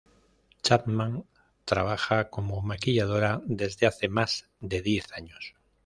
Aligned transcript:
Chapman 0.63 1.25
trabaja 1.63 2.31
como 2.31 2.63
maquilladora 2.63 3.39
desde 3.45 3.85
hace 3.85 4.09
más 4.09 4.49
de 4.59 4.81
diez 4.81 5.05
años. 5.13 5.53